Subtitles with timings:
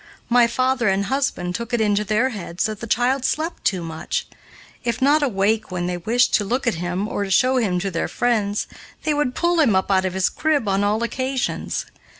[0.29, 4.27] My father and husband took it into their heads that the child slept too much.
[4.83, 7.91] If not awake when they wished to look at him or to show him to
[7.91, 8.65] their friends,
[9.03, 11.85] they would pull him out of his crib on all occasions.